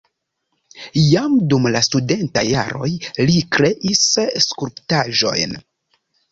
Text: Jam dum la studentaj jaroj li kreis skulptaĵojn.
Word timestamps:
Jam 1.01 1.35
dum 1.51 1.69
la 1.75 1.81
studentaj 1.89 2.45
jaroj 2.53 2.91
li 3.29 3.37
kreis 3.59 4.03
skulptaĵojn. 4.49 5.59